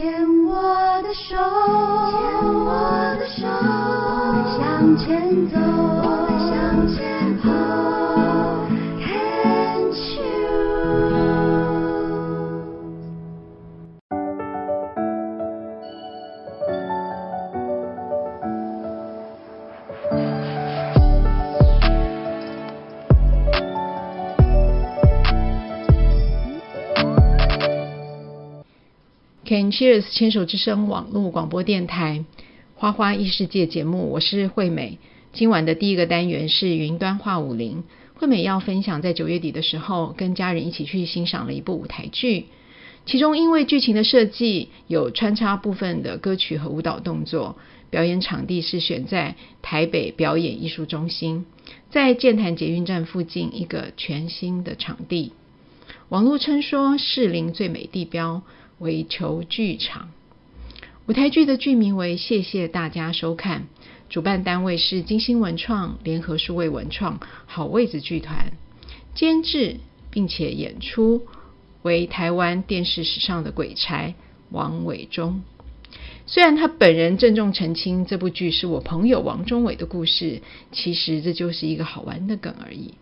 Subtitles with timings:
[0.00, 0.08] 牵
[0.46, 0.54] 我
[1.02, 2.16] 的手，牵
[2.64, 2.72] 我
[3.18, 5.06] 的手，我们向前
[5.50, 5.58] 走，
[29.50, 32.24] Can Cheers 牵手之声网络广播电台
[32.76, 35.00] 花花异世界节目，我是惠美。
[35.32, 37.82] 今晚的第一个单元是云端话舞林，
[38.14, 42.46] 惠美要分享在九月底的时候跟家人一起去欣赏了一部舞台剧，
[43.06, 47.56] 其中因为剧情的设计有穿插部分的歌曲和舞蹈动作，
[47.90, 51.44] 表演场地是选在台北表演艺术中心，
[51.90, 55.32] 在建潭捷运站附近一个全新的场地，
[56.08, 58.42] 网络称说士林最美地标。
[58.80, 60.10] 为球剧场，
[61.06, 63.60] 舞台剧的剧名为《谢谢大家收看》，
[64.08, 68.52] 主办单位是金星文创联合数位文创好位子剧团，
[69.14, 69.76] 监制
[70.10, 71.26] 并且演出
[71.82, 74.14] 为台湾电视史上的鬼才
[74.48, 75.42] 王伟忠。
[76.24, 80.40] 虽然他本人郑重澄清这部剧是我朋友王中伟的故事，
[80.72, 82.94] 其实这就是一个好玩的梗而已。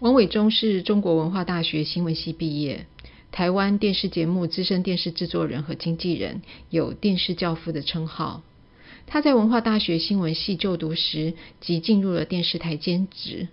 [0.00, 2.86] 王伟忠是中国文化大学新闻系毕业。
[3.32, 8.42] 台湾电视节目资深电视制作人和经纪人，有“电视教父”的称号。
[9.06, 13.48] 他在文化大学新闻系就读时，即进入了电视台兼职。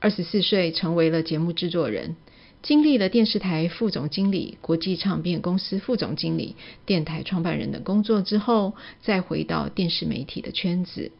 [0.00, 2.16] 二十四岁成为了节目制作人，
[2.62, 6.54] 经历了电视台副总经理、国际唱片公司副总经理、
[6.86, 11.10] 电台创办人的工作之后，再回到电视媒体的圈子。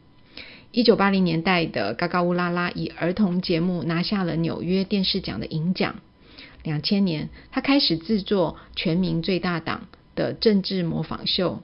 [0.71, 5.99] 一九八零年代的《嘎嘎乌拉拉》以儿童节目拿下了纽约电视奖的银奖。
[6.63, 11.61] 两千年，他开始制作全民最大党的政治模仿秀，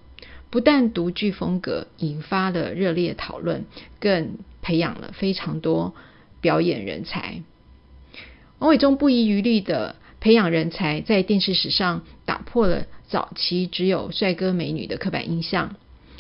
[0.50, 3.66] 不但独具风格，引发了热烈讨论，
[4.00, 5.94] 更培养了非常多
[6.40, 7.42] 表演人才。
[8.60, 15.76] 王伟忠不遗余力的培养人才，在电视史上打破了早期只有帅哥美女的刻板印象，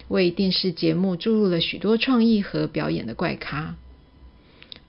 [0.10, 3.78] 为电视节目注入了许多创意和表演的怪咖。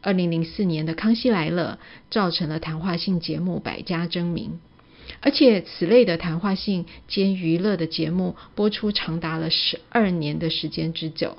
[0.07, 1.81] 二零零四年的《康熙来了》
[2.13, 4.61] 造成了谈话性节目百家争鸣，
[5.21, 11.39] 而且此类的谈话性兼娱乐的节目播出长达了十二年的时间之久，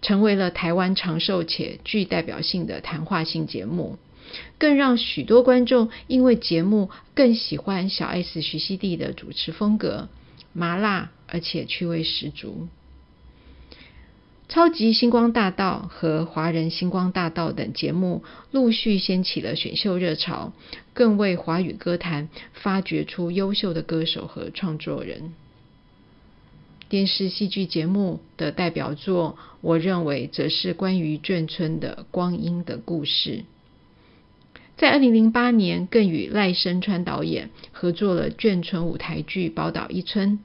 [0.00, 3.98] 成为了台湾长寿且具代表性的谈话性节目，
[4.58, 10.08] 更让许多观众因为节目更喜欢小 S 徐熙娣的主持风格，
[10.52, 12.66] 麻辣而且趣味十足。
[14.52, 20.52] 超级星光大道和华人星光大道等节目陆续掀起了选秀热潮，
[20.92, 25.32] 更为华语歌坛发掘出优秀的歌手和创作人。
[26.90, 33.30] 电视戏剧节目的代表作，我认为则是关于眷村的《光阴的故事》。
[34.76, 40.38] 在二零零八年，更与赖声川导演合作了眷村舞台剧《宝岛一村》。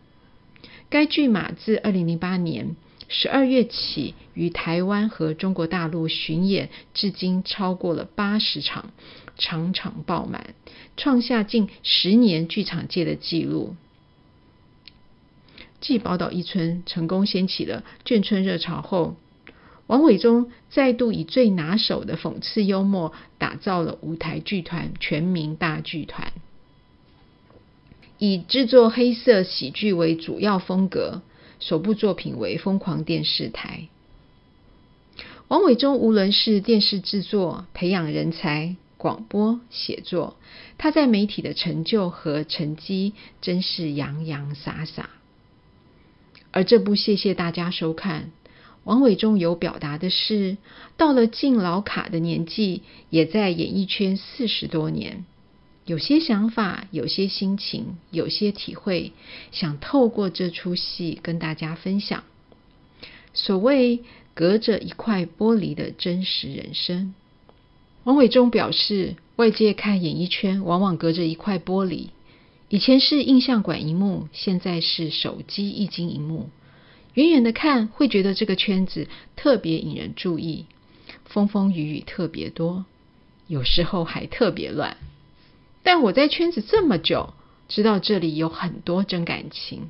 [0.90, 2.78] 该剧码自二零零八年。
[3.10, 8.92] 十二月起，于台湾和中国大陆巡演，至今超过了八十场，
[9.38, 10.56] 场场爆满，
[10.98, 13.76] 创下近十年剧场界的纪录。
[15.80, 19.16] 继《宝岛一村》成功掀起了眷村热潮后，
[19.86, 26.34] 王伟忠再度以最拿手的讽刺幽默，打造了舞台剧团全民大剧团，
[28.18, 31.22] 以制作黑色喜剧为主要风格。
[31.60, 33.90] 首部作品为《疯狂电视台》。
[35.48, 40.36] 王伟忠无论是电视制作、培养人才、广播写作，
[40.78, 45.10] 他在媒体的成就和成绩真是洋洋洒洒。
[46.52, 48.32] 而这部谢谢大家收看，
[48.84, 50.58] 王伟忠有表达的是，
[50.98, 55.26] 到了敬老卡的年纪，也在演艺圈四十多年。
[55.88, 59.14] 有些想法，有些心情，有些体会，
[59.54, 62.26] 想透过这出戏跟大家分享。
[63.34, 64.02] 所谓
[64.34, 67.16] 隔着一块玻璃的真实人生，
[68.04, 72.08] 王伟忠表示，外界看演艺圈往往隔着一块玻璃。
[72.68, 76.50] 以前是印象馆荧幕，现在是手机一晶荧幕。
[77.14, 79.08] 远远的看，会觉得这个圈子
[79.38, 80.66] 特别引人注意，
[81.24, 82.84] 风风雨雨特别多，
[83.48, 84.98] 有时候还特别乱。
[85.88, 87.34] 但我在圈子这么久，
[87.70, 89.90] 知道这里有很多真感情，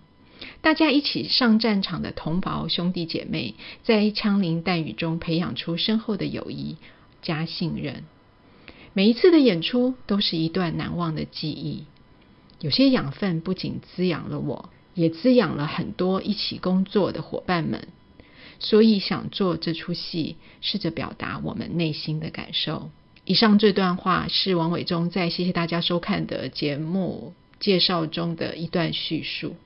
[0.61, 6.77] 大家一起上战场的同胞兄弟姐妹，在枪林弹雨中培养出深厚的友谊
[7.23, 8.03] 加信任。
[8.93, 11.85] 每一次的演出都是一段难忘的记忆。
[12.59, 17.87] 有些养分不仅滋养了我，也滋养了很多一起工作的伙伴们。
[18.59, 22.91] 所以想做这出戏，试着表达我们内心的感受。
[23.27, 29.57] 以上这段话是王伟忠在谢谢大家收看的节目介绍中的一段叙述。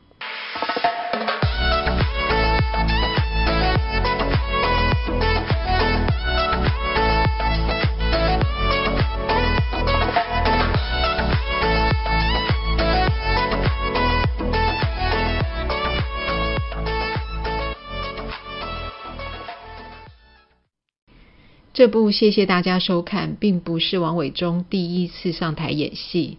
[21.82, 26.38] 这部谢谢大家收看，并不是王伟忠第一次上台演戏。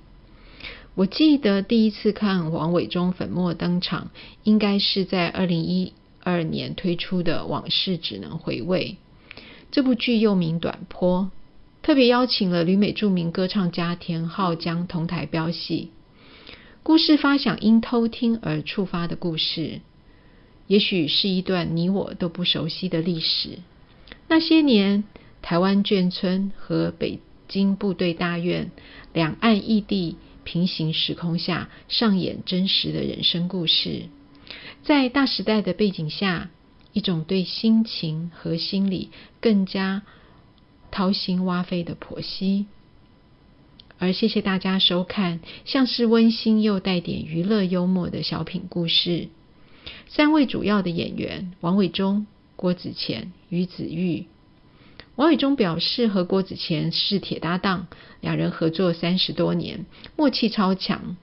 [0.94, 4.12] 我记得第一次看王伟忠粉墨登场，
[4.44, 8.98] 应该是在二零一二年推出的《往事只能回味》。
[9.72, 11.32] 这部剧又名《短坡》，
[11.84, 15.90] 特别邀请了旅美著名歌唱家田浩江同台飙戏。
[16.84, 19.80] 故事发想因偷听而触发的故事，
[20.68, 23.58] 也许是一段你我都不熟悉的历史。
[24.28, 25.02] 那些年。
[25.42, 27.18] 台湾眷村和北
[27.48, 28.70] 京部队大院，
[29.12, 34.04] 两岸异地平行时空下上演真实的人生故事。
[34.84, 36.50] 在大时代的背景下，
[36.92, 39.10] 一种对心情和心理
[39.40, 40.02] 更加
[40.90, 42.66] 掏心挖肺的剖析。
[43.98, 49.28] 而谢谢大家收看，像是温馨又带点娱乐幽默的小品故事。
[50.08, 54.26] 三位主要的演员：王伟忠、郭子乾、于子玉。
[55.16, 57.86] 王伟忠表示，和郭子乾是铁搭档，
[58.20, 59.84] 两人合作三十多年，
[60.16, 61.16] 默契超强。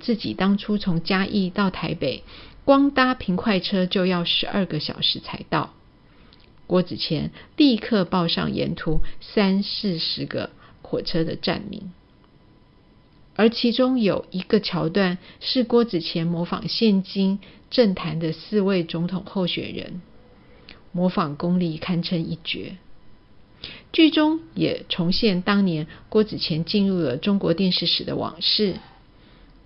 [0.00, 2.22] 自己当初从嘉义到台北，
[2.64, 5.74] 光搭平快车就要十二个小时才到。
[6.66, 10.50] 郭子乾立刻报上沿途三四十个
[10.80, 11.92] 火车的站名，
[13.34, 17.40] 而其中有一个桥段是郭子乾模仿现今
[17.70, 20.00] 政坛的四位总统候选人，
[20.92, 22.76] 模仿功力堪称一绝。
[23.92, 28.76] 剧中也重现当年郭子乾进入了中国电视史的往事。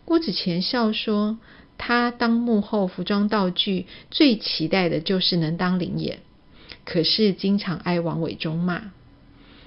[0.05, 1.39] 郭子乾笑说
[1.79, 6.21] ：“他当幕后服装道具最期待的就是能当临演，
[6.85, 8.93] 可是经常挨王伟忠骂。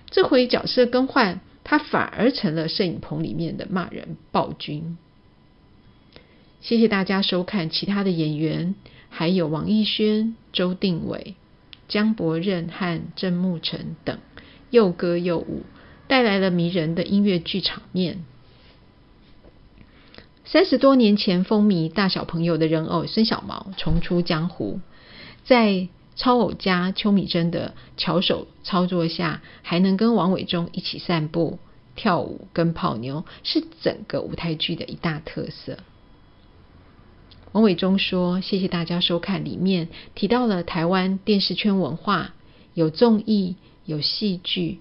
[0.09, 4.97] 这回角色更换，他反而成了摄影棚里面的骂人暴君。”
[6.61, 8.75] 谢谢大家收看，其他的演员
[9.09, 11.35] 还有王艺轩、周定伟。
[11.91, 14.17] 江伯任和郑牧成等
[14.69, 15.63] 又歌又舞，
[16.07, 18.23] 带来了迷人的音乐剧场面。
[20.45, 24.79] 三十多年前风靡大小朋友的人偶孙小毛重出江湖，
[25.43, 31.59] 在超偶家邱米珍的巧手操作下，还能跟王伟忠一起散步、
[31.97, 35.77] 跳舞、跟泡妞，是整个舞台剧的一大特色。
[37.51, 42.33] 王伟忠说：“谢谢大家收看。”里面提到了台湾电视圈文化，
[42.73, 43.55] 有综艺，
[43.85, 44.79] 有戏剧，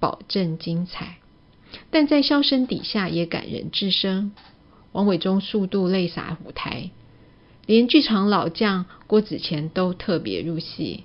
[0.00, 1.18] 保证精彩。
[1.90, 4.32] 但在笑声底下也感人至深。
[4.92, 6.88] 王伟忠数度泪洒舞台，
[7.66, 11.04] 连剧场老将郭子乾都特别入戏，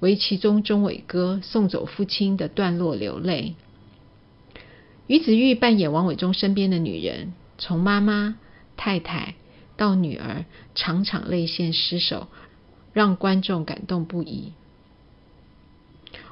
[0.00, 3.54] 为其中钟伟哥送走父亲的段落流泪。
[5.06, 8.38] 于子玉扮演王伟忠身边的女人，从妈妈、
[8.78, 9.34] 太太。
[9.80, 10.44] 到女儿
[10.74, 12.28] 场场泪腺失守，
[12.92, 14.52] 让观众感动不已。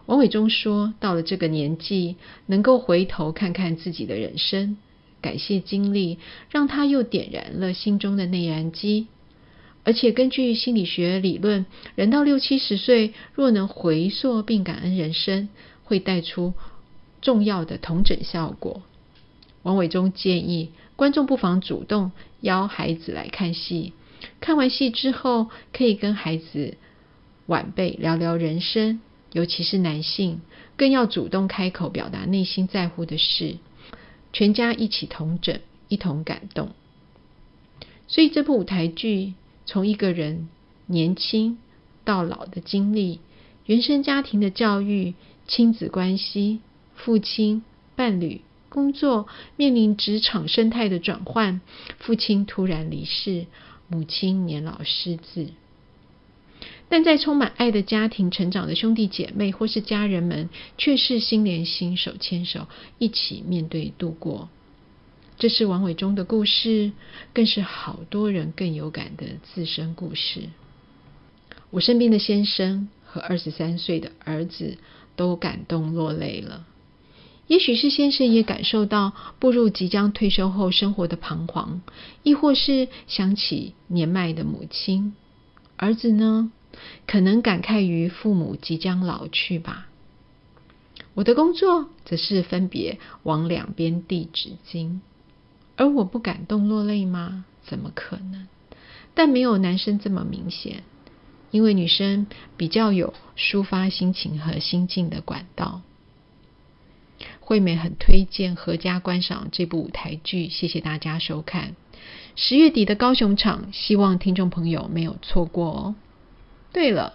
[0.05, 4.77] 王伟忠说：“到了这个年纪，能够回头看看自己的人生，
[5.23, 6.19] 感谢经历，
[6.51, 9.07] 让他又点燃了心中的内燃机。
[9.83, 11.65] 而且根据心理学理论，
[11.95, 15.49] 人到六七十岁，若能回溯并感恩人生，
[15.85, 16.53] 会带出
[17.23, 18.83] 重要的同整效果。”
[19.63, 23.93] 王伟忠建议观众不妨主动邀孩子来看戏，
[24.41, 26.77] 看完戏之后可以跟孩子
[27.47, 29.01] 晚辈聊聊人生，
[29.33, 30.41] 尤其是男性，
[30.77, 33.57] 更要主动开口表达内心在乎的事，
[34.33, 36.71] 全家一起同枕，一同感动。
[38.07, 39.35] 所以这部舞台剧
[39.67, 40.49] 从一个人
[40.87, 41.59] 年轻
[42.05, 43.21] 到老的经历，
[43.67, 45.15] 原生家庭的教育、
[45.47, 46.61] 亲子关系、
[46.95, 47.63] 父亲、
[47.97, 48.41] 伴侣。
[48.69, 51.61] 工作面临职场生态的转换，
[51.99, 53.47] 父亲突然离世，
[53.89, 55.49] 母亲年老失智，
[56.89, 62.67] 但在充满爱的家庭成长的兄弟姐妹或是家人们，却是心连心、手牵手，
[62.99, 64.49] 一起面对度过。
[65.39, 66.93] 这是王伟忠的故事，
[67.33, 70.49] 更是好多人更有感的自身故事。
[71.71, 74.79] 我身边的先生和二十三岁的儿子
[75.15, 76.67] 都感动落泪了。
[77.49, 81.81] 也许是先生也感受到步入即将退休后生活的彷徨，
[82.23, 85.15] 亦或是想起年迈的母亲。
[85.77, 86.53] 儿子呢，
[87.07, 89.89] 可能感慨于父母即将老去吧。
[91.15, 95.01] 我的工作则是分别往两边递纸巾，
[95.77, 97.45] 而我不感动落泪吗？
[97.63, 98.47] 怎么可能？
[99.15, 100.85] 但没有男生这么明显，
[101.51, 102.27] 因为女生
[102.57, 105.81] 比较有抒发心情和心境的管道。
[107.49, 111.75] 惠美很推荐合家观赏这部舞台剧，谢谢大家收看。
[112.37, 115.95] 十月底的高雄场，希望听众朋友没有错过哦。
[116.75, 117.15] 对了，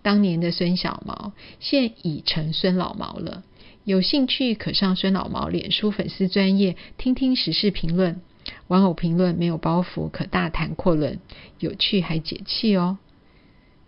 [0.00, 3.42] 当年的孙小毛现已成孙老毛了，
[3.84, 8.22] 有兴趣可上孙老毛脸书粉丝专页听听时事评论，
[8.68, 11.20] 玩偶评论没有包袱，可大谈阔论，
[11.58, 12.96] 有趣还解气哦。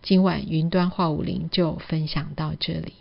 [0.03, 2.93] 今晚云端化舞林就分享到这里。